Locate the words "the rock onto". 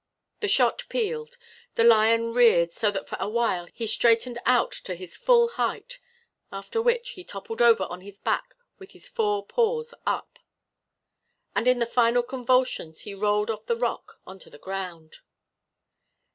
13.67-14.49